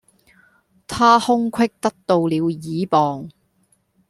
[0.87, 3.29] 她空隙得到了倚傍